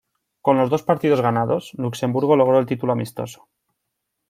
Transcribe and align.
Con 0.41 0.57
los 0.57 0.71
dos 0.71 0.81
partidos 0.81 1.21
ganados, 1.21 1.73
Luxemburgo 1.77 2.35
logró 2.35 2.57
el 2.57 2.65
título 2.65 2.93
amistoso. 2.93 3.47